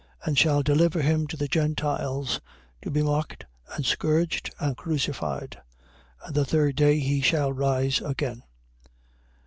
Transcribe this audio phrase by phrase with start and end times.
[0.21, 0.27] 20:19.
[0.29, 2.41] And shall deliver him to the Gentiles
[2.81, 5.61] to be mocked and scourged and crucified:
[6.25, 8.41] and the third day he shall rise again.